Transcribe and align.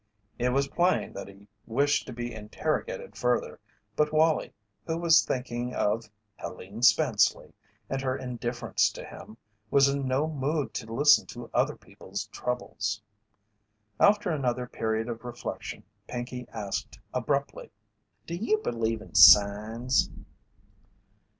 It 0.39 0.49
was 0.49 0.67
plain 0.67 1.13
that 1.13 1.27
he 1.27 1.47
wished 1.67 2.07
to 2.07 2.11
be 2.11 2.33
interrogated 2.33 3.15
further, 3.15 3.59
but 3.95 4.11
Wallie, 4.11 4.51
who 4.87 4.97
was 4.97 5.21
thinking 5.23 5.75
of 5.75 6.09
Helene 6.37 6.81
Spenceley 6.81 7.53
and 7.87 8.01
her 8.01 8.17
indifference 8.17 8.89
to 8.93 9.03
him, 9.05 9.37
was 9.69 9.87
in 9.89 10.07
no 10.07 10.27
mood 10.27 10.73
to 10.73 10.91
listen 10.91 11.27
to 11.27 11.51
other 11.53 11.75
people's 11.75 12.25
troubles. 12.31 12.99
After 13.99 14.31
another 14.31 14.65
period 14.65 15.07
of 15.07 15.23
reflection 15.23 15.83
Pinkey 16.07 16.47
asked 16.51 16.97
abruptly: 17.13 17.69
"Do 18.25 18.33
you 18.33 18.57
believe 18.57 19.03
in 19.03 19.13
signs?" 19.13 20.09